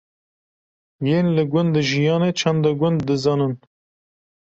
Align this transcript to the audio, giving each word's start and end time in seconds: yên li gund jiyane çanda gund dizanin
yên 1.07 1.25
li 1.35 1.43
gund 1.51 1.75
jiyane 1.89 2.29
çanda 2.39 2.71
gund 2.79 2.99
dizanin 3.07 3.53